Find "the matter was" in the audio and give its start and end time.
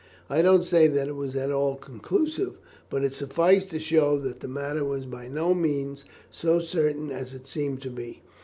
4.39-5.05